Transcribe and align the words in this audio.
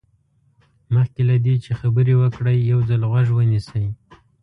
مخکې 0.93 1.21
له 1.29 1.35
دې 1.45 1.55
چې 1.63 1.71
خبرې 1.79 2.13
وکړئ 2.17 2.57
یو 2.71 2.79
ځل 2.89 3.01
غوږ 3.09 3.27
ونیسئ. 3.33 3.85